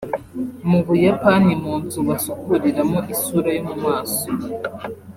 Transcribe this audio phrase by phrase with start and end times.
[0.69, 4.25] Mu Buyapani mu nzu basukuriramo isura yo mu maso